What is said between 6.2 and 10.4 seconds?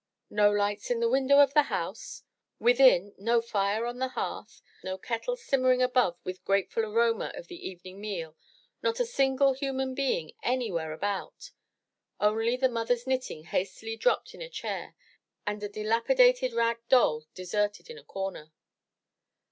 with grateful aroma of the evening meal, not a single human being